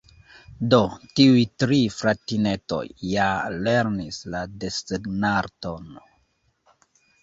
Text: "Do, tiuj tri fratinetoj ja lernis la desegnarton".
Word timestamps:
"Do, 0.73 0.79
tiuj 1.19 1.43
tri 1.65 1.79
fratinetoj 1.97 2.81
ja 3.13 3.29
lernis 3.69 4.21
la 4.33 4.45
desegnarton". 4.67 5.91